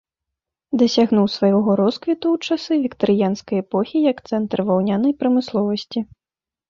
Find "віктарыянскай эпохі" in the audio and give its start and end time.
2.85-3.97